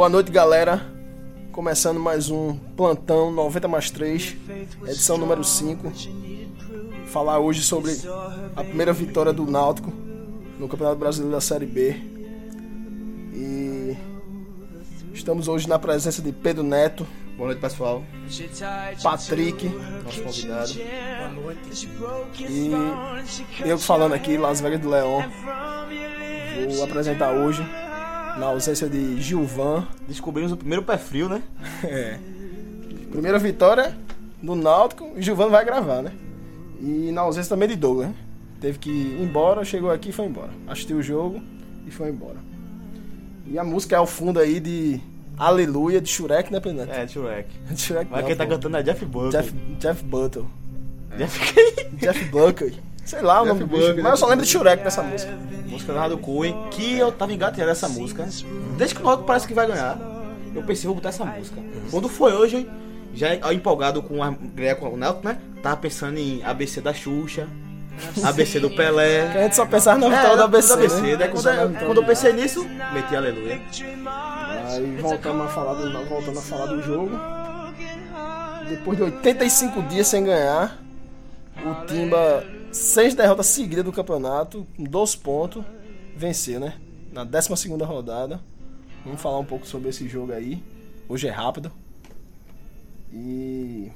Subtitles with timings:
[0.00, 0.80] Boa noite, galera.
[1.52, 4.34] Começando mais um plantão 90 mais 3,
[4.86, 5.92] edição número 5.
[7.04, 7.92] Falar hoje sobre
[8.56, 9.92] a primeira vitória do Náutico
[10.58, 11.90] no Campeonato Brasileiro da Série B.
[13.34, 13.94] E
[15.12, 18.02] estamos hoje na presença de Pedro Neto, Boa noite, pessoal.
[19.02, 19.68] Patrick
[20.02, 20.70] Nosso convidado.
[22.48, 25.22] e eu falando aqui, Las Vegas do Leão.
[26.74, 27.62] Vou apresentar hoje,
[28.38, 31.42] na ausência de Gilvan, Descobrimos o primeiro pé frio, né?
[31.84, 32.18] É.
[33.10, 33.96] Primeira vitória
[34.42, 36.12] do Náutico e Gilvano vai gravar, né?
[36.80, 38.14] E na ausência também de Douglas, né?
[38.60, 40.50] Teve que ir embora, chegou aqui e foi embora.
[40.68, 41.42] Assistiu o jogo
[41.86, 42.36] e foi embora.
[43.46, 45.00] E a música é ao fundo aí de
[45.36, 46.92] Aleluia de Shurek, né, Penante?
[46.92, 47.04] É.
[47.06, 48.50] De Shurek Mas não, quem tá pô.
[48.52, 49.30] cantando é Jeff Buckley.
[49.32, 50.46] Jeff, Jeff Buttle.
[51.16, 51.54] Jeff?
[51.96, 52.74] Jeff Buckley.
[53.04, 53.86] Sei lá o Jeff nome do bicho.
[53.88, 55.32] Buckley, Mas eu só lembro de Shurek nessa música.
[55.66, 58.28] música lá do Coen, que eu tava engateando essa música.
[58.76, 59.98] Desde que o Náutico parece que vai ganhar,
[60.54, 61.60] eu pensei, vou botar essa música.
[61.90, 62.68] Quando foi hoje,
[63.14, 65.38] já empolgado com a Greco, o Náutico, né?
[65.62, 67.48] Tava pensando em ABC da Xuxa,
[68.22, 69.32] ABC do Que a Pelé.
[69.42, 71.16] gente só pensava na É, vitória do ABC, do ABC, né?
[71.16, 71.28] né?
[71.28, 73.60] Quando, eu- quando eu pensei nisso, meti aleluia.
[74.66, 77.10] Aí voltamos a falar do, voltando a falar do jogo.
[78.68, 80.78] Depois de 85 dias sem ganhar,
[81.64, 85.64] o Timba, seis derrotas seguidas do campeonato, com 12 pontos,
[86.16, 86.80] venceu, né?
[87.12, 88.40] Na 12 rodada.
[89.04, 90.62] Vamos falar um pouco sobre esse jogo aí.
[91.08, 91.72] Hoje é rápido.
[93.12, 93.90] E.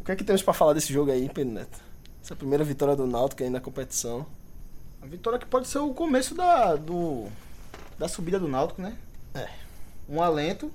[0.00, 1.78] O que é que temos pra falar desse jogo aí, Pedro Neto?
[2.22, 4.26] Essa primeira vitória do Náutico aí na competição.
[5.00, 7.28] A vitória que pode ser o começo da, do,
[7.98, 8.96] da subida do Náutico, né?
[9.34, 9.48] É.
[10.08, 10.70] Um alento.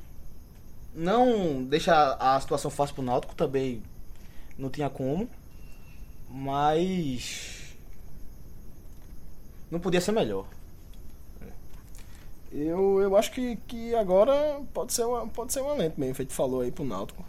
[0.95, 3.83] Não deixa a situação fácil pro Náutico, também
[4.57, 5.29] não tinha como.
[6.29, 7.75] Mas.
[9.71, 10.45] Não podia ser melhor.
[12.51, 16.33] Eu, eu acho que, que agora pode ser, uma, pode ser um alento mesmo, feito
[16.33, 17.23] falou aí pro Náutico.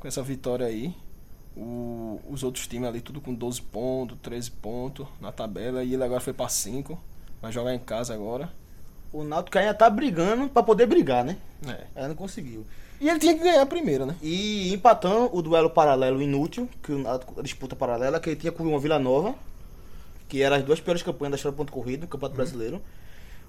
[0.00, 0.94] Com essa vitória aí.
[1.54, 5.84] O- os outros times ali tudo com 12 pontos, 13 pontos na tabela.
[5.84, 6.98] E ele agora foi pra 5.
[7.42, 8.50] Vai jogar em casa agora.
[9.12, 11.36] O Náutico ainda tá brigando pra poder brigar, né?
[11.66, 11.84] É.
[11.96, 12.64] Ainda não conseguiu.
[13.00, 14.14] E ele tinha que ganhar primeiro, né?
[14.22, 18.62] E empatando o duelo paralelo inútil, que o a disputa paralela, que ele tinha com
[18.74, 19.34] o Vila Nova,
[20.28, 22.80] que eram as duas piores campanhas da história do ponto corrido no Campeonato Brasileiro.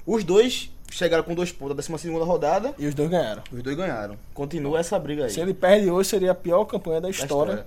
[0.05, 3.43] Os dois chegaram com dois pontos da 12 rodada, E os dois ganharam.
[3.51, 4.17] os dois ganharam.
[4.33, 5.29] Continua essa briga aí.
[5.29, 7.65] Se ele perde hoje, seria a pior campanha da da história.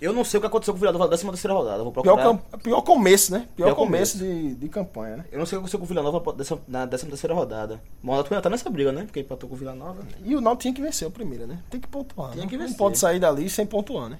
[0.00, 1.90] Eu não sei o que aconteceu com o Vila Nova na 13 terceira rodada, vou
[1.90, 2.24] Pior, procurar.
[2.24, 3.48] cam- pior começo, né?
[3.56, 5.24] Pior, Pior começo, de, de campanha, né?
[5.32, 7.80] Eu não sei o que aconteceu com o Vila Nova dessa- na 13 terceira rodada.
[8.02, 9.04] O Náutico ainda tá nessa briga, né?
[9.04, 10.02] Porque empatou com o Vila Nova.
[10.22, 11.62] E o Náutico tinha que vencer o primeiro, né?
[11.70, 12.32] Tem que pontuar.
[12.32, 12.48] Tinha né?
[12.50, 12.76] que Não vencer.
[12.78, 14.18] pode sair dali sem pontuar, né?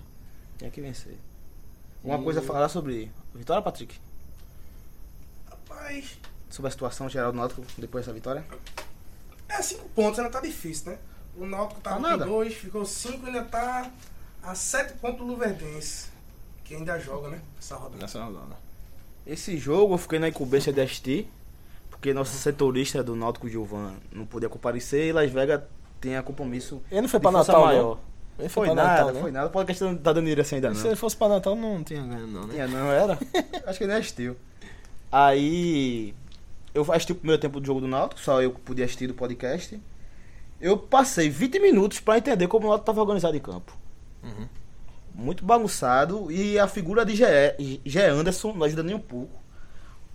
[0.57, 1.19] Tinha que vencer.
[2.03, 3.99] Uma E- coisa a falar sobre vitória, Patrick?
[5.51, 8.45] Rapaz, Sobre a situação geral do Náutico depois dessa vitória?
[9.49, 10.99] é cinco pontos, ainda tá difícil, né?
[11.37, 12.25] O Náutico Tá tava nada.
[12.25, 13.91] com dois, ficou cinco, ainda tá
[14.47, 16.09] a sete pontos do Luverdense,
[16.65, 17.41] que ainda joga, né?
[17.59, 18.01] Essa rodada.
[18.03, 18.57] Nessa rodada.
[19.27, 21.29] Esse jogo eu fiquei na incumbência de assistir,
[21.91, 25.63] porque nosso setorista do Náutico Gilvan não podia comparecer e Las Vegas
[26.01, 27.97] tinha compromisso Ele não foi força Natal, maior.
[27.97, 28.17] não?
[28.39, 29.21] Ele Foi, pra nada, Natal, né?
[29.23, 29.49] foi nada.
[29.49, 30.77] Pode questão da Danira assim ainda não.
[30.77, 32.53] Se ele fosse pra Natal, não tinha ganho, não, né?
[32.53, 33.19] Tinha, não era?
[33.67, 34.37] Acho que ele nem assistiu.
[35.11, 36.15] Aí
[36.75, 39.81] eu assisti o primeiro tempo do jogo do Náutico, só eu podia assistir do podcast.
[40.61, 43.77] Eu passei 20 minutos pra entender como o Náutico tava organizado em campo.
[44.27, 44.49] Uhum.
[45.15, 49.33] Muito bagunçado e a figura de Gé Anderson não ajuda nem um pouco.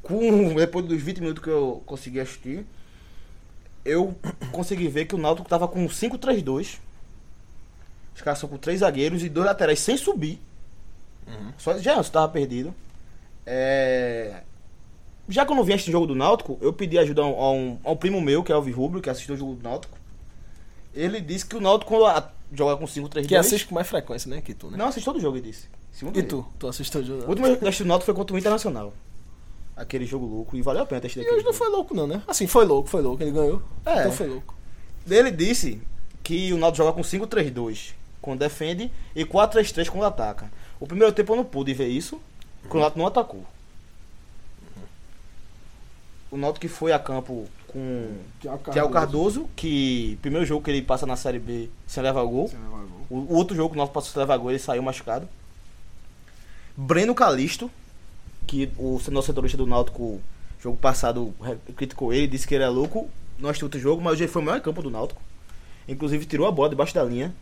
[0.03, 2.65] Com, depois dos 20 minutos que eu consegui assistir,
[3.83, 4.15] eu
[4.51, 6.77] consegui ver que o Náutico tava com 5-3-2.
[8.15, 10.39] Os caras são com três zagueiros e dois laterais sem subir.
[11.27, 11.53] Uhum.
[11.57, 12.73] Só Gé Anderson tava perdido.
[13.45, 14.41] É,
[15.29, 17.51] Já que eu não vi esse jogo do Náutico, eu pedi ajuda a um, a
[17.51, 19.97] um- a um primo meu, que é o Rubro, que assistiu o jogo do Náutico.
[20.93, 23.27] Ele disse que o Náutico, quando a- joga com 5-3-2...
[23.27, 24.41] Que assiste com mais frequência, né?
[24.41, 24.77] Que tu, né?
[24.77, 25.67] Não, assiste todo jogo, ele disse.
[25.91, 26.27] Segundo E ele.
[26.27, 26.45] tu?
[26.59, 27.23] Tu assiste o jogo?
[27.25, 28.93] O último jogo que eu assisti do Náutico foi contra o Internacional.
[29.75, 31.65] aquele jogo louco e valeu a pena ter assistido E hoje não jogo.
[31.65, 32.21] foi louco, não, né?
[32.27, 33.21] Assim, foi louco, foi louco.
[33.23, 33.61] Ele ganhou.
[33.85, 33.99] É.
[34.01, 34.53] Então foi louco.
[35.09, 35.81] Ele disse
[36.23, 40.51] que o Náutico joga com 5-3-2 quando defende e 4-3-3 quando ataca.
[40.79, 42.21] O primeiro tempo eu não pude ver isso,
[42.61, 43.43] porque o Náutico não atacou.
[46.29, 48.17] O Náutico que foi a campo com
[48.71, 52.51] Thiago Cardoso, que primeiro jogo que ele passa na Série B sem levar gol.
[53.09, 55.27] O, o outro jogo que o Náutico passou sem levar gol, ele saiu machucado.
[56.75, 57.69] Breno Calisto,
[58.47, 60.21] que o nosso setorista do Náutico,
[60.61, 61.33] jogo passado,
[61.75, 63.09] criticou ele, disse que ele é louco.
[63.39, 65.21] Não assistiu outro jogo, mas ele foi o em campo do Náutico.
[65.87, 67.33] Inclusive tirou a bola debaixo da linha.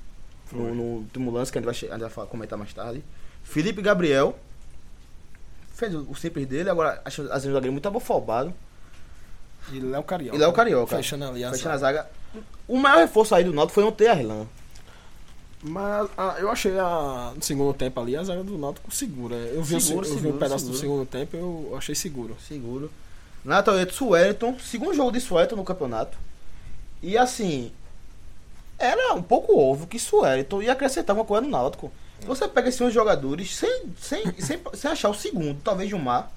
[0.51, 3.03] No, no último lance que a gente vai, a gente vai comentar mais tarde.
[3.43, 4.37] Felipe Gabriel.
[5.73, 8.53] Fez o, o simples dele, agora acho às vezes o zagueiro muito abofobado.
[9.71, 10.35] E Léo Carioca.
[10.35, 10.95] E Léo Carioca.
[10.97, 11.97] Fechando ali a Fechando a zaga.
[12.03, 12.09] zaga.
[12.67, 14.45] O maior reforço aí do Náutico foi não ter Arlan.
[15.61, 19.35] Mas ah, eu achei a, no segundo tempo ali a zaga do Náutico segura.
[19.35, 20.77] Eu vi, o Seguro, se- eu vi seguro, um pedaço seguro.
[20.77, 22.37] do segundo tempo eu achei seguro.
[22.47, 22.89] Seguro.
[23.43, 26.17] Nataleto Suelton, segundo jogo de Suelton no campeonato.
[27.01, 27.71] E assim,
[28.77, 31.91] era um pouco óbvio que Suelton ia acrescentar uma coisa no Náutico.
[32.25, 36.29] Você pega esses 11 jogadores sem, sem, sem, sem achar o segundo, talvez Gilmar.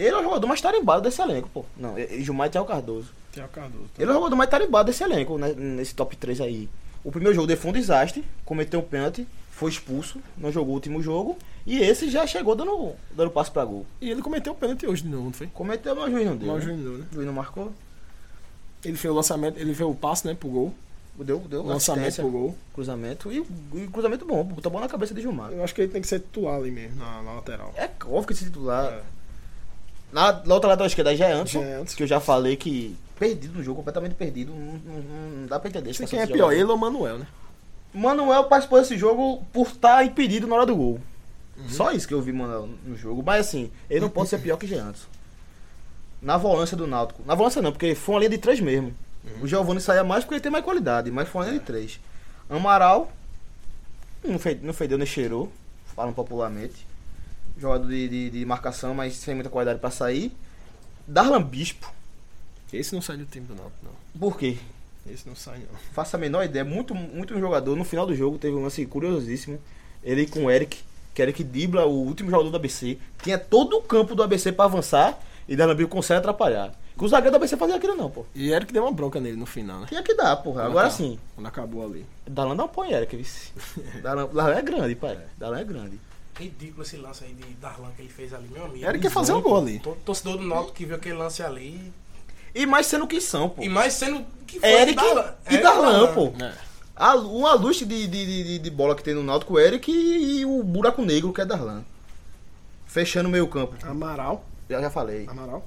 [0.00, 1.64] Ele é o jogador mais tarimbado desse elenco, pô.
[1.76, 3.08] Não, Gilmar e Thiago Cardoso.
[3.32, 3.84] Thiago Cardoso.
[3.98, 6.68] Ele é o jogador mais tarimbado desse elenco, né, nesse top 3 aí.
[7.04, 11.02] O primeiro jogo foi um desastre, cometeu um pênalti, foi expulso, não jogou o último
[11.02, 11.36] jogo.
[11.66, 13.86] E esse já chegou dando, dando passo pra gol.
[14.00, 15.46] E ele cometeu o pênalti hoje de novo, não foi?
[15.48, 16.52] Cometeu, mas o juiz não deu.
[16.52, 16.72] Mas o né?
[16.72, 17.06] juiz não deu, né?
[17.10, 17.72] O juiz não marcou.
[18.82, 20.74] Ele fez o lançamento, ele fez o passe, né, pro gol.
[21.18, 22.56] Deu, deu lançamento pro gol.
[22.72, 23.30] cruzamento.
[23.30, 23.44] E,
[23.74, 25.52] e cruzamento bom, botou a bola na cabeça de Gilmar.
[25.52, 27.74] Eu acho que ele tem que ser titular ali mesmo, na, na lateral.
[27.76, 28.90] É óbvio que esse titular.
[28.90, 29.02] É.
[30.12, 31.96] Na, na outra lateral esquerda já é Anderson, é Anderson.
[31.96, 34.52] que eu já falei que perdido no jogo, completamente perdido.
[34.52, 35.02] Não, não-
[35.40, 35.92] não dá pra entender.
[35.94, 37.26] Sei quem é pior, ele ou Manuel, né?
[37.92, 41.00] Manuel participou desse jogo por estar impedido na hora do gol.
[41.56, 41.68] Uhum.
[41.68, 43.22] Só isso que eu vi Manuel no jogo.
[43.24, 45.06] Mas assim, ele não pode ser pior que Jean Anderson.
[46.22, 47.22] Na volância do Náutico.
[47.26, 48.94] Na volância não, porque foi uma linha de três mesmo.
[49.24, 49.42] Uhum.
[49.42, 52.00] O Giovanni saía mais porque ele tem mais qualidade, mas foi uma linha de três.
[52.48, 53.10] Amaral,
[54.24, 55.50] não, fez, não fedeu nem cheirou,
[55.94, 56.86] falam popularmente.
[57.60, 60.32] Jogador de, de, de marcação, mas sem muita qualidade pra sair.
[61.06, 61.92] Darlan Bispo,
[62.72, 63.90] Esse não sai do time do Náutico, não.
[64.18, 64.56] por quê?
[65.08, 65.78] Esse não sai, não.
[65.92, 66.64] faço a menor ideia.
[66.64, 67.74] Muito, muito um jogador.
[67.76, 69.58] No final do jogo teve um lance curiosíssimo.
[70.02, 70.78] Ele com o Eric,
[71.14, 74.66] que Eric Dibla, o último jogador do ABC, tinha todo o campo do ABC pra
[74.66, 75.18] avançar
[75.48, 76.72] e Darlan consegue atrapalhar.
[76.96, 78.26] Que o zagueiro do ABC fazia aquilo não, pô.
[78.34, 79.86] E Eric deu uma bronca nele no final, né?
[79.88, 80.62] Tinha que dar, porra.
[80.62, 81.18] Quando Agora sim.
[81.34, 82.04] Quando acabou ali.
[82.26, 83.52] Darlan não põe Eric, vice.
[84.02, 85.18] Darlan, Darlan é grande, pai.
[85.38, 85.98] Darlan é grande.
[86.40, 88.84] Ridículo esse lance aí de Darlan que ele fez ali, meu amigo.
[88.84, 89.80] Eric quer fazer um gol ali.
[90.04, 91.92] Torcedor do Náutico que viu aquele lance ali.
[92.54, 93.62] E mais sendo que são, pô.
[93.62, 95.34] E mais sendo que foi Eric Darlan.
[95.48, 96.32] e Eric Darlan, pô.
[96.44, 96.52] É.
[96.96, 100.40] A, uma luz de, de, de, de bola que tem no Náutico, o Eric e,
[100.40, 101.82] e o buraco negro que é Darlan.
[102.86, 103.74] Fechando o meio campo.
[103.86, 104.44] Amaral.
[104.68, 105.26] Já, já falei.
[105.28, 105.64] Amaral.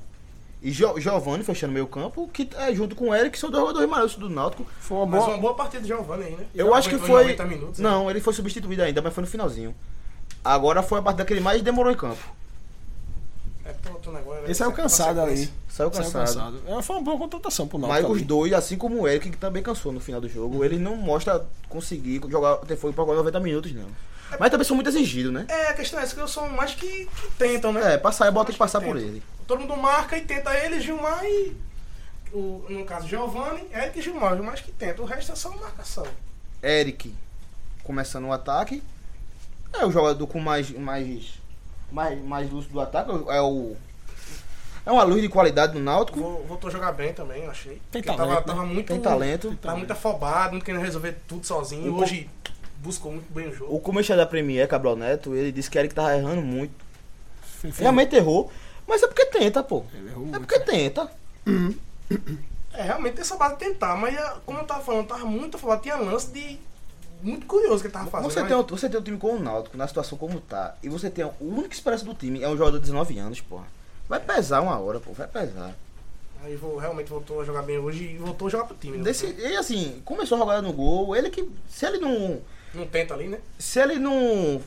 [0.61, 3.61] E Gio- Giovanni fechando o meio campo, que é junto com o Eric, são dois
[3.63, 4.65] jogadores maiores do Náutico.
[4.79, 5.33] Foi uma Mas boa.
[5.35, 6.45] uma boa partida de Giovanni aí, né?
[6.55, 7.23] Eu Já acho que foi.
[7.23, 7.89] 90 minutos, né?
[7.89, 9.75] não, ele foi substituído ainda, mas foi no finalzinho.
[10.43, 12.21] Agora foi a partida que ele mais demorou em campo.
[13.65, 14.47] É, pronto, agora, né?
[14.47, 15.37] Ele saiu cansado ali.
[15.37, 16.25] Saiu Saiu cansado.
[16.25, 16.61] cansado.
[16.67, 18.11] É, Foi uma boa contratação pro Mas Náutico.
[18.11, 18.25] os ali.
[18.25, 21.45] dois, assim como o Eric, que também cansou no final do jogo, ele não mostra
[21.69, 23.87] conseguir jogar, ter fogo pra jogar 90 minutos, não.
[24.37, 25.45] Mas também são muito exigidos, né?
[25.47, 27.93] É, a questão é essa, que são mais que, que tentam, né?
[27.93, 29.23] É, pra sair a bola tem que passar que por ele.
[29.47, 31.55] Todo mundo marca e tenta ele, Gilmar e.
[32.33, 34.35] O, no caso, Giovanni, Eric e Gilmar.
[34.35, 35.01] Gilmar que tenta.
[35.01, 36.05] O resto é só marcação.
[36.63, 37.13] Eric
[37.83, 38.81] começando o ataque.
[39.73, 41.33] É o jogador com mais mais
[41.91, 43.75] mais, mais luz do ataque, é o
[44.85, 46.19] é uma luz de qualidade no Náutico.
[46.19, 47.81] Vo- Voltou a jogar bem também, eu achei.
[47.89, 48.41] Tem Porque talento, tava, né?
[48.47, 48.87] tava muito.
[48.87, 49.55] Tem talento.
[49.61, 51.93] Tava muito afobado, muito querendo resolver tudo sozinho.
[51.93, 52.29] O Hoje
[52.79, 53.73] buscou muito bem o jogo.
[53.73, 56.73] O comandante da Premier, Cabral Neto, ele disse que Eric tava errando muito.
[57.61, 58.51] Foi- foi- Realmente errou,
[58.85, 59.85] mas é porque tenta, pô.
[59.93, 60.39] Ele errou É muito.
[60.41, 61.09] porque tenta.
[62.73, 65.55] É, realmente tem essa base de tentar, mas ah, como eu tava falando, tava muito
[65.55, 65.81] afobado.
[65.81, 66.59] Tinha lance de.
[67.23, 68.29] Muito curioso que ele tava fazendo.
[68.29, 70.75] Você mas- tem, um- você tem um time como o Náutico, na situação como tá,
[70.83, 73.65] e você tem a única esperança do time é um jogador de 19 anos, porra.
[74.09, 75.73] Vai pesar uma hora, pô, vai pesar.
[76.43, 78.97] Aí vo- realmente voltou a jogar bem hoje e voltou a jogar pro time.
[78.97, 79.03] né?
[79.05, 81.49] Desse, e assim, começou a jogar no gol, ele que.
[81.69, 82.41] Se ele não.
[82.73, 83.39] Não tenta ali, né?
[83.57, 84.61] Se ele não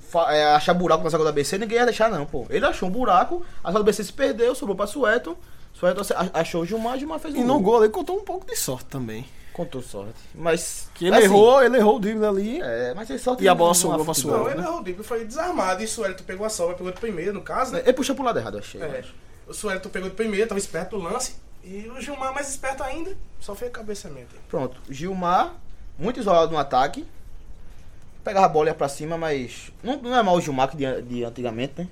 [0.00, 2.44] fa- é, achar buraco na zaga do ABC, ninguém ia deixar, não, pô.
[2.50, 5.34] Ele achou um buraco, a zaga do ABC se perdeu, sobrou pra Sueton.
[5.72, 7.62] Sueton ach- achou o Gilmar, Gilmar fez um E no gol.
[7.62, 9.24] gol ali contou um pouco de sorte também.
[9.52, 10.14] Contou sorte.
[10.34, 10.88] Mas.
[10.94, 12.60] Que ele assim, errou, ele errou o drible ali.
[12.62, 14.66] É, mas ele sorte E a bola sobrou não pra Não, ele né?
[14.66, 15.82] errou o drible, foi desarmado.
[15.82, 17.80] E o Suelito pegou a sobra, pegou de primeira, no caso, né?
[17.80, 18.80] Ele puxou pro lado errado, eu achei.
[18.80, 19.14] É, acho.
[19.46, 21.34] o Suelito pegou de primeira, tava esperto do lance.
[21.62, 24.34] E o Gilmar, mais esperto ainda, só fez cabeceamento.
[24.34, 24.40] aí.
[24.48, 25.54] Pronto, Gilmar,
[25.98, 27.06] muito isolado no ataque.
[28.24, 29.70] Pegava a bola e ia pra cima, mas.
[29.82, 31.88] Não, não é mal o Gilmar que de, de antigamente, né?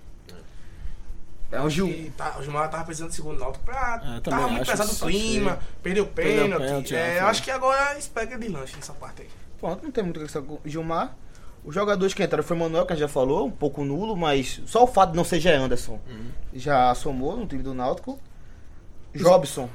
[1.51, 1.87] É Acho Gil.
[1.89, 3.97] que Tá, o Gilmar tava precisando do segundo Náutico pra.
[4.05, 5.67] É, também tava muito pesado o clima, achei.
[5.83, 6.63] perdeu Perdeu pênalti.
[6.67, 9.29] pênalti, é, é, acho que agora espera de lanche nessa parte aí.
[9.59, 11.17] Pronto, não tem muita questão com o Gilmar.
[11.65, 14.17] Os jogadores que entraram foi o Manuel, que a gente já falou, um pouco nulo,
[14.17, 16.31] mas só o fato de não ser Gé Anderson Uhum.
[16.55, 18.19] já somou no time do Náutico.
[19.15, 19.69] Jobson,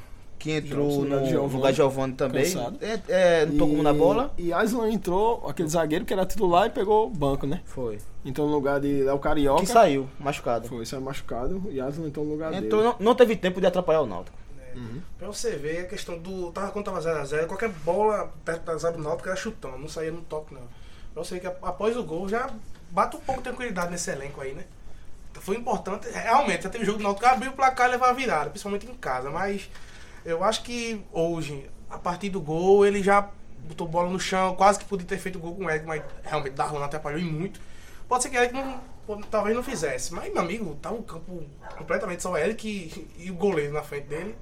[0.43, 2.43] que entrou lugar no Giovani, lugar de Giovanni também.
[2.43, 2.77] cansado.
[2.81, 4.33] É, é, não tocou na bola.
[4.37, 7.61] E Aslan entrou, aquele zagueiro que era titular e pegou o banco, né?
[7.63, 7.97] Foi.
[8.25, 9.61] Entrou no lugar de Léo Carioca.
[9.61, 10.67] Que saiu, machucado.
[10.67, 12.93] Foi, saiu machucado e Aslan entrou no lugar Entrou, dele.
[12.99, 14.37] não, não teve tempo de atrapalhar o Náutico.
[15.17, 16.51] Pra você ver a questão do.
[16.51, 20.11] Tava quando tava 0x0, qualquer bola perto da zaga do Náutico era chutando, não saía
[20.11, 20.63] no toque não.
[21.13, 22.49] Pra você ver que após o gol já
[22.91, 24.65] bate um pouco de tranquilidade nesse elenco aí, né?
[25.35, 28.13] Foi importante, realmente, já teve jogo do Náutico que abriu o placar e levar a
[28.13, 29.69] virada, principalmente em casa, mas
[30.25, 33.29] eu acho que hoje, a partir do gol, ele já
[33.67, 36.53] botou bola no chão, quase que podia ter feito gol com o Eric, mas realmente
[36.53, 37.59] Darlan atrapalhou e muito.
[38.07, 41.43] Pode ser que o Eric não, talvez não fizesse, mas meu amigo, tava o campo
[41.77, 44.35] completamente só o Eric e, e o goleiro na frente dele.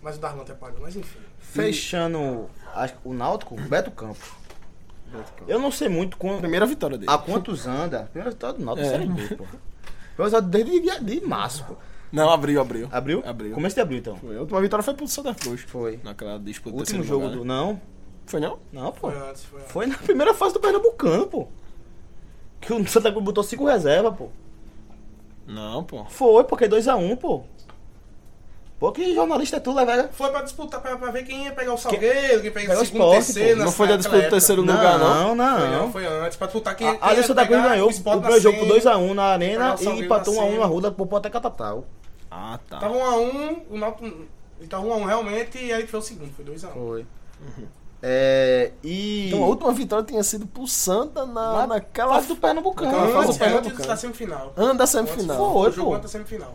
[0.00, 1.18] Mas o Darlan atrapalhou, mas enfim.
[1.38, 4.30] Fechando acho que o Náutico, Beto Campos.
[5.46, 7.10] Eu não sei muito com, Primeira vitória dele.
[7.10, 8.04] há quantos anda.
[8.10, 8.90] Primeira vitória do Náutico, É.
[8.90, 9.44] Série B, pô.
[10.16, 11.76] Primeira vitória desde de, de março, pô.
[12.12, 12.88] Não, abriu, abriu.
[12.92, 13.22] Abriu?
[13.24, 13.54] Abriu.
[13.54, 14.16] Começo de abril, então.
[14.16, 14.36] Foi.
[14.36, 15.62] A última vitória foi pro Santa Cruz.
[15.62, 15.98] Foi.
[16.04, 17.44] Naquela disputa do último jogo lugar, do...
[17.44, 17.54] né?
[17.54, 17.80] Não,
[18.26, 18.58] Foi não?
[18.70, 19.10] não, pô.
[19.10, 19.72] Foi antes, foi antes.
[19.72, 21.48] Foi na primeira fase do Pernambucano, pô.
[22.60, 24.28] Que o Santa Cruz botou cinco reservas, pô.
[25.46, 26.04] Não, pô.
[26.04, 27.42] Foi, porque 2x1, pô.
[28.78, 30.08] Pô, que jornalista é tu, né, velho?
[30.12, 32.84] Foi pra disputar, pra, pra ver quem ia pegar o Salgueiro, quem pegar Pega o
[32.84, 33.64] segundo, Sport, terceiro.
[33.64, 35.34] Não foi da disputa do terceiro lugar, não?
[35.34, 35.58] Não, não.
[35.60, 37.94] Foi, não, foi antes, pra disputar quem, A- quem Ali o Santa Cruz ganhou o
[37.94, 40.64] primeiro jogo por semi, 2x1 na arena e empatou na 1x1 na semi.
[40.74, 41.84] Ruda pro Poté Catatal.
[42.34, 42.78] Ah, tá.
[42.78, 44.06] Tava 1x1, o Náutico...
[44.58, 46.72] Ele tava 1x1 realmente, e aí foi o segundo, foi 2x1.
[46.72, 47.06] Foi.
[48.04, 49.28] É, e.
[49.28, 52.90] Então a última vitória tinha sido pro Santa na, Na naquela fase do Pernambucano.
[52.90, 53.88] fase Antes, do antes Pernambucano.
[53.88, 54.52] da semifinal.
[54.56, 55.52] Ano da semifinal.
[55.52, 55.96] Foi, o jogo pô.
[55.96, 56.54] antes da semifinal.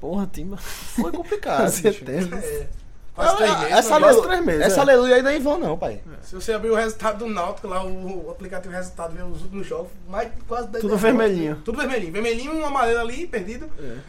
[0.00, 0.56] Porra, Timba.
[0.58, 1.70] Foi complicado.
[1.80, 2.04] Bicho.
[2.04, 2.34] tempo.
[2.34, 2.68] É,
[3.14, 3.72] três meses.
[3.72, 4.06] essa né?
[4.06, 4.80] aleluia, três meses, essa é.
[4.80, 6.00] aleluia aí não é em vão, não, pai.
[6.22, 9.66] Se você abrir o resultado do Náutico lá, o, o aplicativo resultado, ver os últimos
[9.66, 11.60] jogos, mais quase 10 Tudo vermelhinho.
[11.64, 12.12] Tudo vermelhinho.
[12.12, 13.68] Vermelhinho, um amarelo ali, perdido.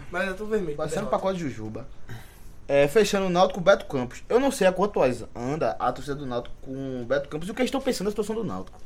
[0.09, 0.77] Mas é tudo vermelho.
[0.77, 1.85] Parecendo um pacote de Jujuba.
[2.65, 4.23] É, fechando o Náutico com o Beto Campos.
[4.29, 5.01] Eu não sei há quanto
[5.35, 8.05] anda a torcida do Náutico com o Beto Campos e o que eles estão pensando
[8.05, 8.79] na situação do Náutico.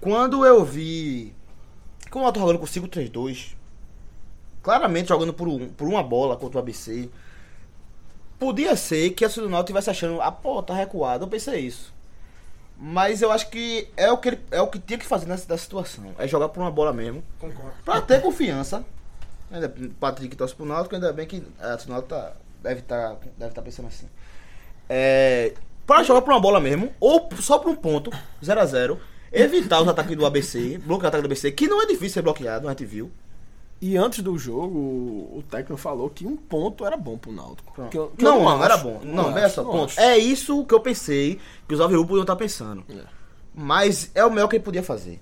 [0.00, 1.34] Quando eu vi
[2.10, 3.54] que o Náutico jogando com 5-3-2,
[4.62, 7.10] claramente jogando por, um, por uma bola contra o ABC,
[8.38, 11.24] podia ser que a Náutico estivesse achando, ah, pô, tá recuado.
[11.24, 11.92] Eu pensei isso.
[12.80, 15.56] Mas eu acho que é o que, ele- é o que tinha que fazer nessa,
[15.58, 16.14] situação.
[16.18, 17.24] É jogar por uma bola mesmo.
[17.40, 17.72] Concordo.
[17.84, 18.84] Pra ter confiança.
[19.50, 23.62] Ainda, Patrick torce pro Náutico, ainda bem que a Náutico tá, deve estar deve tá
[23.62, 24.06] pensando assim.
[24.88, 25.54] É,
[25.86, 28.12] pra jogar por uma bola mesmo, ou só por um ponto,
[28.44, 29.00] 0 a 0
[29.32, 32.22] evitar os ataques do ABC, bloquear o ataque do ABC, que não é difícil ser
[32.22, 33.10] bloqueado, a gente viu.
[33.80, 37.72] E antes do jogo, o técnico falou que um ponto era bom pro Náutico.
[37.72, 37.90] Pronto.
[37.90, 38.64] Que eu- que não, não, acho.
[38.64, 39.00] era bom.
[39.04, 39.84] Não, acho, veja só, não ponto.
[39.90, 40.00] acho.
[40.00, 42.84] É isso que eu pensei que os Alvirrubos podiam estar pensando.
[42.88, 43.02] É.
[43.54, 45.20] Mas é o melhor que ele podia fazer.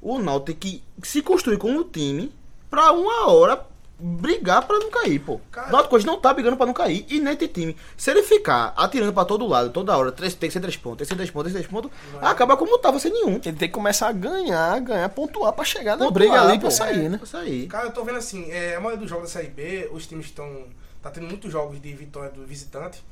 [0.00, 2.32] O Náutico tem que se construir como time
[2.70, 3.56] pra uma hora
[3.98, 5.40] brigar pra não cair, pô.
[5.50, 7.04] Cara- Náutico hoje não tá brigando pra não cair.
[7.08, 7.76] E nem tem time.
[7.96, 10.98] Se ele ficar atirando pra todo lado, toda hora, três, tem que ser três pontos,
[10.98, 13.34] tem que ser três pontos, tem que ser três pontos, acaba como tava sem nenhum.
[13.34, 16.60] Ele tem que começar a ganhar, ganhar, pontuar pra chegar na Pontuar, briga ali pô.
[16.60, 17.18] pra sair, né?
[17.18, 17.66] Pra sair.
[17.66, 20.26] Cara, eu tô vendo assim, é, a maioria dos jogos da Série B, os times
[20.26, 20.64] estão.
[21.02, 23.02] Tá tendo muitos jogos de vitória do visitante.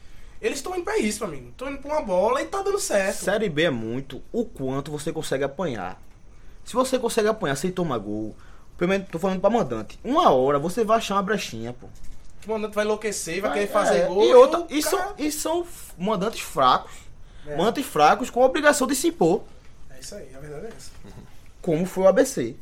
[0.42, 1.48] Eles estão indo pra isso, meu amigo.
[1.50, 3.16] Estão indo pra uma bola e tá dando certo.
[3.24, 6.00] Série B é muito o quanto você consegue apanhar.
[6.64, 8.36] Se você consegue apanhar sem tomar gol,
[8.76, 11.86] primeiro tô falando pra mandante, uma hora você vai achar uma brechinha, pô.
[12.46, 14.22] O mandante vai enlouquecer, vai Vai, querer fazer é, gol.
[14.24, 15.66] E outra, e, cara- são, e são
[15.98, 16.92] mandantes fracos.
[17.46, 17.56] É.
[17.56, 19.42] Mandantes fracos com a obrigação de se impor,
[19.90, 20.90] É isso aí, a verdade é essa.
[21.62, 22.54] como foi o ABC.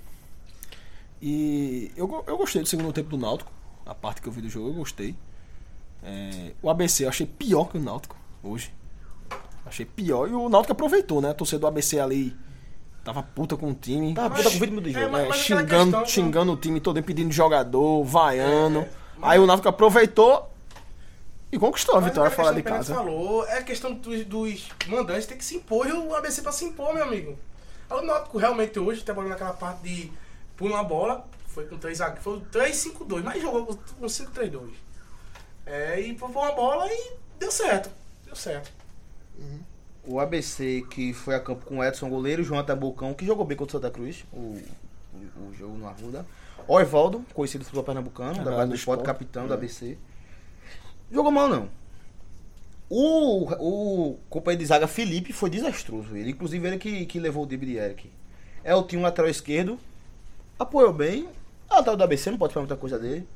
[1.21, 3.51] E eu, eu gostei do segundo tempo do Náutico.
[3.87, 5.15] A parte que eu vi do jogo, eu gostei.
[6.03, 8.73] É, o ABC eu achei pior que o Náutico hoje.
[9.65, 10.29] Achei pior.
[10.29, 11.31] E o Náutico aproveitou, né?
[11.31, 12.37] A torcida do ABC ali
[13.05, 14.15] tava puta com o time.
[14.15, 15.11] Tava Mas- puta com o ritmo do é, jogo.
[15.13, 18.81] mas- né, mas xingando, questão, xingando o time todo, pedindo jogador, vaiando.
[18.81, 20.51] É, mas- Aí o Náutico aproveitou
[21.53, 22.95] e conquistou a Mas vitória fora de que casa.
[22.95, 26.43] Pérez falou é a questão dos, dos mandantes ter que se impor e o ABC
[26.43, 27.39] pra se impor, meu amigo.
[27.91, 30.11] Aí O Náutico realmente hoje, trabalhando naquela parte de
[30.57, 34.71] por uma bola, foi com 3 zagueiros, foi 3-5-2, mas jogou com- com 5-3-2.
[35.67, 37.91] É, e por uma bola e deu certo.
[38.27, 38.73] Deu certo.
[40.07, 43.57] O ABC que foi a campo com o Edson Goleiro, João Tabucão, que jogou bem
[43.57, 46.27] contra o Santa Cruz, o, o, o jogo no Arruda.
[46.67, 49.97] O Evaldo, conhecido do futebol pernambucano, da É, base do do esporte, capitão do ABC.
[51.11, 51.69] Jogou mal não.
[52.89, 56.17] O, o companheiro de zaga Felipe foi desastroso.
[56.17, 58.11] Ele, inclusive, ele que, que levou o drible de Eric.
[58.63, 59.79] É o time lateral esquerdo.
[60.59, 61.29] Apoiou bem.
[61.71, 63.27] Lateral do ABC não pode falar muita coisa dele.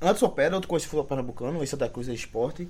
[0.00, 2.68] Anderson Pedra, outro conhecido futebol pernambucano, em Santa Cruz é esporte.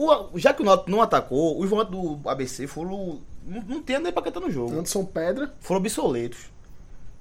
[0.00, 3.20] O, já que o Náutico não atacou, os volantes do ABC foram.
[3.44, 4.72] Não, não tem nem pra quem tá no jogo.
[4.72, 6.38] Anderson Pedra Foram obsoletos.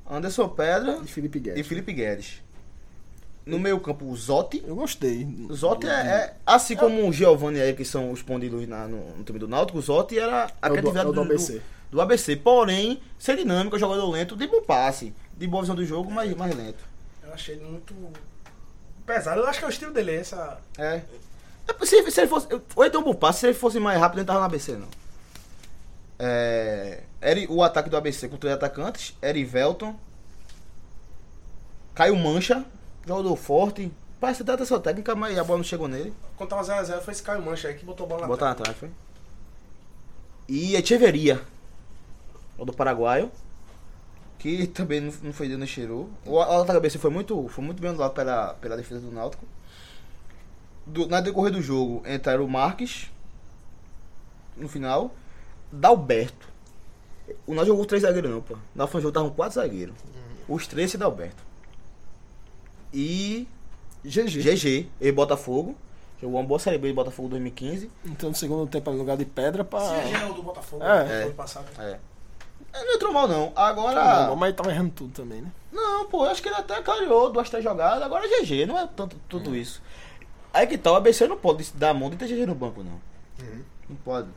[0.10, 1.60] Anderson Pedra e Felipe Guedes.
[1.60, 2.42] e Felipe Guedes.
[3.46, 4.64] No meio campo, o Zotti.
[4.68, 5.26] Eu gostei.
[5.50, 9.16] O Zotti é, é- assim como o Giovanni aí, que são os pondidos na, no,
[9.18, 11.54] no time do Náutico, o Zotti era a É do- criatividade é o do ABC.
[11.54, 12.36] Do, do ABC.
[12.36, 16.54] Porém, ser dinâmico, jogador lento, de bom passe, de boa visão do jogo, mas mais
[16.56, 16.84] lento.
[17.24, 17.96] Eu achei ele muito
[19.06, 19.40] pesado.
[19.42, 20.60] Eu acho que é o estilo dele, essa.
[20.78, 21.02] É.
[21.84, 22.48] Se, se ele fosse.
[22.76, 24.88] Ou então bom passe, se ele fosse mais rápido, ele tava no ABC, não.
[26.20, 29.96] É, Eri- o ataque do ABC com três atacantes, Erivelton,
[31.94, 32.66] Caio Mancha,
[33.06, 36.14] jogador forte, parece até sua técnica, mas a bola não chegou nele.
[36.36, 38.56] Quando tava 0x0 foi esse Caio Mancha aí que botou a bola na Botar na
[38.56, 38.78] trave.
[38.78, 38.90] foi.
[40.48, 41.42] E Echeveria,
[42.58, 43.32] o do Paraguaio,
[44.40, 46.10] que também não, não foi deu nem cheirou.
[46.26, 49.46] O ataque do ABC foi muito, foi muito bem andado pela, pela defesa do Náutico.
[50.88, 53.10] Do- na decorrer do jogo entraram o Marques,
[54.56, 55.14] no final,
[55.72, 56.48] Dalberto.
[57.46, 58.56] O Náutico jogou três zagueiros não, pô.
[58.74, 59.96] Na tava com quatro zagueiros.
[60.48, 61.44] Os três e Dalberto.
[62.94, 63.48] E
[64.04, 64.42] GG.
[64.42, 65.76] GG, e Botafogo.
[66.22, 67.92] Jogou uma boa série B de Botafogo 2015.
[68.06, 69.80] Então no segundo tempo no lugar de pedra pra.
[70.04, 71.04] Esse é o do Botafogo, É.
[71.04, 71.66] né, foi passado.
[71.80, 72.00] É.
[72.74, 73.52] Ele não entrou mal, não.
[73.56, 74.28] Agora.
[74.28, 75.52] Não, mas tava errando tudo também, né?
[75.72, 78.02] Não, pô, eu acho que ele até clareou duas, três jogadas.
[78.04, 79.82] Agora é GG, não é tanto tudo isso.
[80.54, 82.84] Aí que tal, o ABC não pode dar a mão de ter GG no banco,
[82.84, 83.00] não.
[83.90, 84.28] Não pode.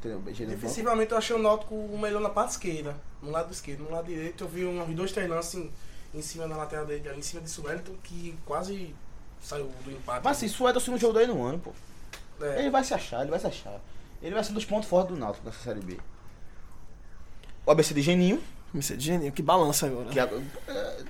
[0.00, 0.60] Ter o GG no banco.
[0.60, 2.96] Defensivamente eu achei o Náutico o melhor na parte esquerda.
[3.22, 3.84] No lado esquerdo.
[3.84, 5.70] No lado direito eu vi uns dois treinando assim
[6.14, 8.94] em cima da lateral dele, em cima de Suelton, que quase
[9.40, 10.24] saiu do empate.
[10.24, 11.72] Mas assim, se o Ederson não jogou daí no ano, pô.
[12.40, 12.60] É.
[12.60, 13.80] Ele vai se achar, ele vai se achar.
[14.22, 15.98] Ele vai ser dos pontos fortes do Náutico nessa série B.
[17.66, 18.40] O ABC de Geninho,
[18.74, 20.08] é de gênio, que balança agora.
[20.10, 20.28] que a-
[20.68, 21.04] é,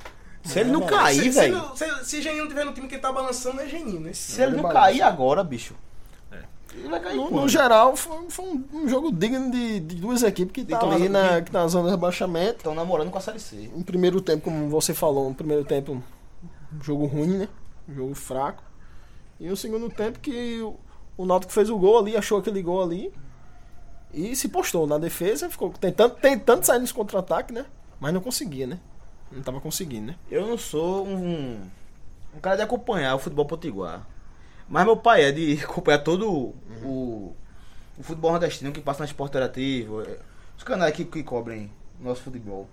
[0.46, 1.76] se ele não cair, se, velho.
[1.76, 4.12] Se, se, se Geninho não tiver no time que tá balançando, é Geninho, né?
[4.12, 4.80] Se ele não balança.
[4.80, 5.74] cair agora, bicho.
[6.74, 10.22] Ele vai cair No, no geral, foi, foi um, um jogo digno de, de duas
[10.22, 12.58] equipes que tá Então, ali na, que tá na zona de rebaixamento.
[12.58, 13.70] Estão namorando com a série C.
[13.74, 17.48] Um primeiro tempo, como você falou, um primeiro tempo, um jogo ruim, né?
[17.88, 18.62] Um jogo fraco.
[19.40, 20.76] E um segundo tempo que o,
[21.16, 23.12] o Náutico fez o gol ali, achou aquele gol ali.
[24.12, 27.66] E se postou na defesa, ficou tentando, tentando sair nos contra-ataques, né?
[27.98, 28.78] Mas não conseguia, né?
[29.30, 30.16] Não tava conseguindo, né?
[30.30, 31.60] Eu não sou um,
[32.34, 34.06] um cara de acompanhar o futebol potiguar.
[34.68, 37.34] Mas meu pai é de acompanhar todo o,
[37.98, 40.02] o futebol nordestino que passa na esporte interativo.
[40.02, 40.18] é,
[40.56, 42.68] Os canais que, que cobrem nosso futebol.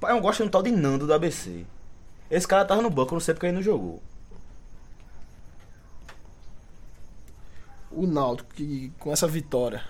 [0.00, 1.64] Pai, eu gosto de um tal de Nando do ABC.
[2.30, 4.02] Esse cara tava no banco, eu não sei porque ele não jogou.
[7.90, 9.82] O Náutico, que com essa vitória,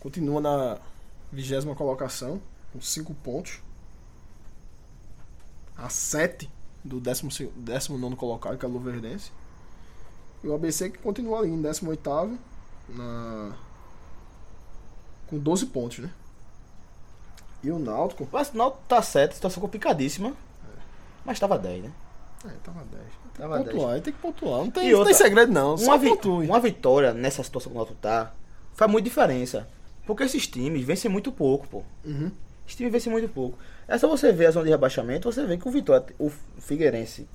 [0.00, 0.78] continua na
[1.32, 2.40] vigésima colocação,
[2.72, 3.60] com 5 pontos.
[5.76, 6.50] A 7
[6.84, 9.30] do 19 colocado, que é o Luverdense.
[10.42, 12.38] E o ABC que continua ali em 18
[12.90, 13.56] na...
[15.26, 16.10] com 12 pontos, né?
[17.62, 18.28] E o Náutico.
[18.30, 20.34] Mas o Náutico tá certo, situação complicadíssima.
[21.24, 21.92] Mas tava 10, né?
[22.44, 23.02] É, tava 10.
[23.32, 23.70] Tava 10.
[23.70, 24.58] Pontuar, tem que pontuar.
[24.58, 25.78] Não tem, E não outra, tem segredo, não.
[25.78, 26.46] Só Uma, vi- pontue.
[26.46, 28.32] uma vitória nessa situação que o Náutico tá
[28.74, 29.66] faz muita diferença.
[30.06, 31.82] Porque esses times vencem muito pouco, pô.
[32.04, 32.30] Uhum.
[32.66, 33.58] Esse time vence muito pouco.
[33.86, 37.28] É só você ver a zona de rebaixamento, você vê que o Vitória, o Figueirense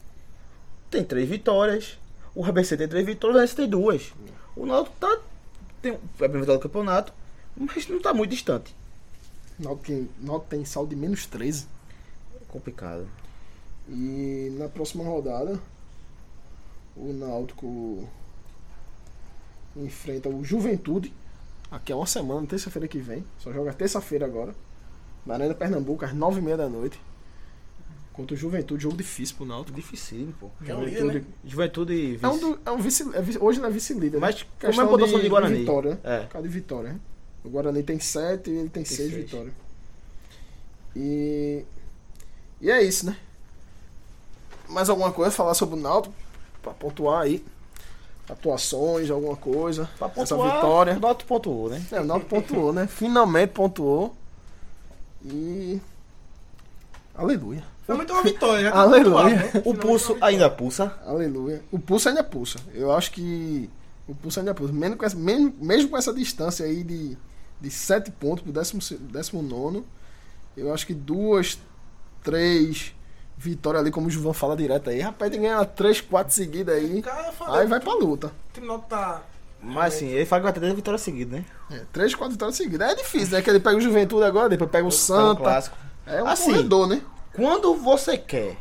[0.90, 2.00] tem três vitórias,
[2.34, 4.14] o ABC tem três vitórias, o Fluminense tem duas.
[4.56, 5.20] O Náutico tá
[5.82, 7.14] tem é a vitória do campeonato,
[7.56, 8.76] mas não tá muito distante.
[9.60, 10.10] O Náutico tem,
[10.50, 11.68] tem saldo de menos 13.
[12.36, 13.08] É complicado.
[13.88, 15.60] E na próxima rodada,
[16.96, 18.08] o Náutico
[19.76, 21.14] enfrenta o Juventude.
[21.72, 23.24] Aqui é uma semana, terça-feira que vem.
[23.40, 24.54] Só joga terça-feira agora.
[25.26, 27.00] Na Arena Pernambuco, às 9h30 da noite.
[28.14, 29.76] Contra o Juventude, jogo difícil pro Náutico.
[29.76, 30.50] Dificílimo, pô.
[30.68, 31.20] É um líder, Juventude.
[31.20, 31.26] né?
[31.46, 32.26] Juventude e vice.
[32.26, 34.20] É um, do- é um vice, é hoje não é vice-líder.
[34.20, 34.42] Mas né?
[34.60, 35.60] como é a pontuação de Guarani?
[35.60, 36.00] Vitória, né?
[36.04, 36.20] É.
[36.22, 36.90] Por causa de vitória.
[36.94, 37.00] né?
[37.46, 39.14] O Guarani tem 7 e ele tem 6 seis.
[39.14, 39.54] vitórias.
[40.96, 41.64] E.
[42.62, 43.16] E é isso, né?
[44.68, 46.14] Mais alguma coisa a falar sobre o Náutico?
[46.62, 47.44] Pra pontuar aí.
[48.30, 49.90] Atuações, alguma coisa.
[49.98, 50.98] Pra Essa pontuar, vitória.
[50.98, 51.82] O Náutico pontuou, né?
[51.92, 52.86] É, o Náutico pontuou, né?
[52.88, 54.16] Finalmente pontuou.
[55.26, 55.80] E.
[57.16, 57.64] Aleluia.
[57.86, 59.36] Foi muito uma vitória, tá Aleluia.
[59.36, 59.52] né?
[59.66, 60.96] O pulso ainda pulsa.
[61.06, 61.62] Aleluia.
[61.72, 62.60] O pulso ainda pulsa.
[62.74, 63.70] Eu acho que
[64.08, 64.72] o pulso ainda pulsa.
[64.72, 67.18] Mesmo com essa, mesmo, mesmo com essa distância aí de,
[67.60, 69.84] de 7 pontos pro 19,
[70.56, 71.58] eu acho que duas,
[72.24, 72.94] três
[73.38, 75.00] vitórias ali, como o Juvan fala direto aí.
[75.00, 77.02] Rapaz, tem que ganhar 3, 4 seguidas aí.
[77.02, 77.58] Cara, foda.
[77.58, 78.32] Aí vai pra luta.
[78.58, 79.24] O Náutico tá...
[79.62, 81.46] Mas assim, ele fala que vai ter 10 vitórias seguidas, né?
[81.72, 82.92] É, 3, 4 vitórias seguidas.
[82.92, 83.42] É difícil, né?
[83.42, 85.42] Que ele pega o Juventude agora, depois pega o É um Santa.
[85.42, 85.78] clássico.
[86.06, 87.02] É um Assim, corredor, né?
[87.34, 88.58] Quando você quer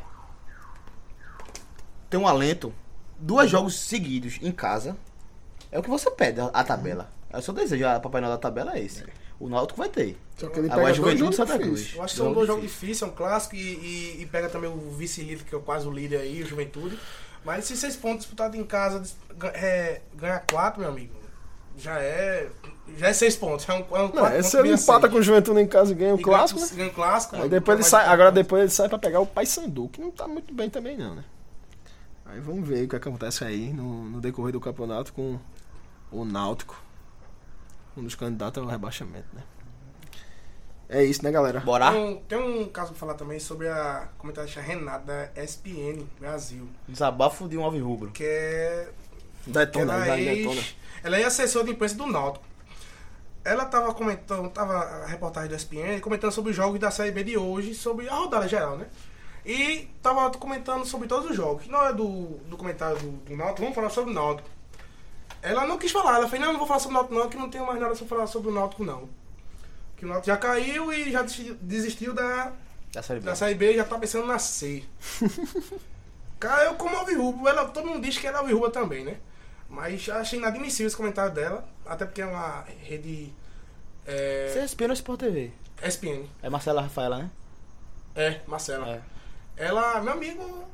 [2.11, 2.72] tem um alento,
[3.18, 4.96] dois jogos seguidos em casa,
[5.70, 7.11] é o que você pede, a, tabela.
[7.30, 9.04] É o seu desejo, a Papai Noel da tabela é esse.
[9.38, 10.18] O Náutico vai ter.
[10.37, 11.92] Só que ele Agora, pega Juventude dois Santa Cruz.
[11.94, 14.68] Eu acho que são dois jogos difíceis, é um clássico e, e- e pega também
[14.68, 16.98] o vice-líder, que é quase o líder aí, o Juventude.
[17.44, 19.03] Mas esses seis pontos disputados em casa,
[19.55, 21.14] é, ganhar quatro, meu amigo,
[21.77, 22.48] já é.
[22.96, 23.68] Já é seis pontos.
[23.68, 25.12] É um, é um Não, quatro é se ele empata seis.
[25.12, 26.66] com o Juventude em casa e ganha o E clássico, né?
[26.66, 27.35] ganha, ganha o clássico.
[27.35, 30.11] Aí mano, depois ele sai, agora depois ele sai pra pegar o Paysandu, que não
[30.11, 31.24] tá muito bem também não, né?
[32.24, 35.38] Aí vamos ver o que acontece aí no, no decorrer do campeonato com
[36.11, 36.81] o Náutico,
[37.96, 39.42] um dos candidatos ao rebaixamento, né?
[40.88, 41.61] É isso, né, galera?
[41.61, 41.92] Bora?
[41.92, 46.66] Tem um, tem um caso pra falar também sobre a comentarista Renata da SPN Brasil,
[46.88, 48.11] Desabafo de um alvo rubro.
[48.11, 48.88] que é
[49.46, 50.57] Detona, ela, vai, é detona.
[50.57, 52.44] ex, ela é assessora de imprensa do Náutico.
[53.44, 57.22] Ela tava comentando, tava a reportagem da SPN comentando sobre os jogos da Série B
[57.24, 58.87] de hoje, sobre a rodada geral, né?
[59.44, 61.66] E tava comentando sobre todos os jogos.
[61.68, 64.48] Não é do, do comentário do, do Náutico, vamos falar sobre o Náutico.
[65.40, 67.37] Ela não quis falar, ela fez, não, não vou falar sobre o Náutico não, que
[67.37, 69.09] não tenho mais nada pra falar sobre o Náutico não.
[69.98, 71.22] Que o Náutico já caiu e já
[71.61, 72.52] desistiu- da,
[72.92, 73.26] Da Série B.
[73.26, 74.84] da Série B e já tá pensando na C.
[76.38, 79.16] Cara, eu como alvirrubro, ela, todo mundo diz que ela é alvirrubra também, né?
[79.68, 83.32] Mas achei inadmissível esse comentário dela, até porque é uma rede
[84.06, 85.50] é, Você espia no Sport TV.
[85.82, 86.26] SPN.
[86.42, 87.30] É Marcela Rafaela, né?
[88.14, 88.88] É, Marcela.
[88.88, 89.00] É.
[89.66, 90.64] Ela, meu amigo,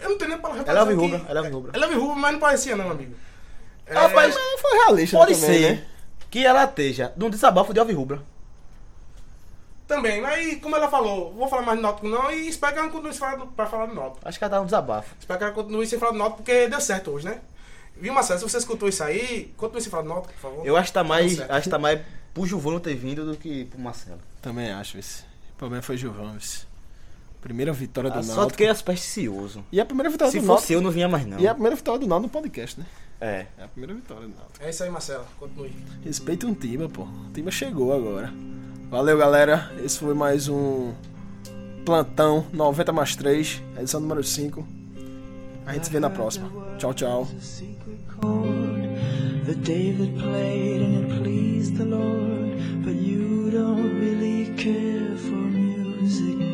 [0.00, 1.00] eu não tenho nem palavra pra Ela é que- ela
[1.40, 1.70] é alvirrubra.
[1.72, 3.14] Ela é alvirrubra, mas não parecia não, amigo.
[3.86, 5.88] É, Ah, mas mas foi realista Pode também, ser né?
[6.34, 8.20] Que ela esteja num desabafo de alvo rubra.
[9.86, 12.88] Também, mas como ela falou, vou falar mais do Náutico não e espero que ela
[12.88, 14.18] não continue falar do- pra falar do Náutico.
[14.26, 15.14] Acho que ela tá num desabafo.
[15.20, 17.38] Espero que ela continue sem falar do Náutico porque deu certo hoje, né?
[17.96, 18.40] Viu, Marcelo?
[18.40, 20.66] Se você escutou isso aí, continue sem falar do Náutico, por favor.
[20.66, 22.00] Eu acho que tá mais, acho que tá mais
[22.32, 24.18] pro Giovanni ter vindo do que pro Marcelo.
[24.42, 25.22] Também acho, vice.
[25.54, 26.66] O problema foi Gilvão, vice.
[27.40, 29.64] Primeira vitória do Ah, só que é supersticioso.
[29.70, 30.72] E a primeira vitória Se do fosse Náutico.
[30.72, 31.38] eu, não vinha mais não.
[31.38, 32.86] E a primeira vitória do Náutico no podcast, né?
[33.20, 33.46] É.
[33.58, 34.64] É a primeira vitória do Náutico.
[34.64, 35.24] É isso aí, Marcelo.
[35.38, 35.72] Continue.
[36.04, 37.02] Respeita um Timba, pô.
[37.02, 38.32] O Timba chegou agora.
[38.90, 39.72] Valeu, galera.
[39.82, 40.92] Esse foi mais um
[41.84, 44.66] Plantão 90 mais 3, edição número 5.
[45.66, 46.50] A gente se vê na próxima.
[46.78, 47.28] Tchau, tchau.
[49.46, 52.84] that David played and it pleased the Lord.
[52.84, 56.53] But you don't really care for music,